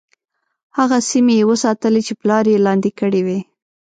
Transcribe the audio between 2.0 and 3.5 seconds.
چې پلار یې لاندي کړې وې.